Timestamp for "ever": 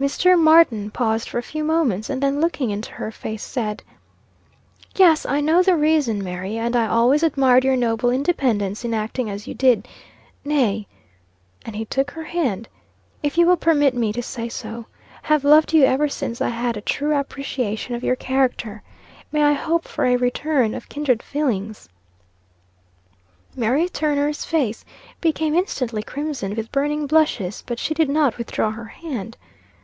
15.82-16.08